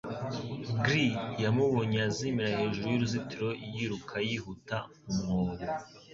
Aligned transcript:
Grey 0.85 1.11
yamubonye 1.43 1.97
azimira 2.07 2.47
hejuru 2.59 2.85
y'uruzitiro 2.89 3.49
yiruka 3.73 4.15
yihuta 4.27 4.77
mu 5.13 5.19
mwobo 5.27 5.63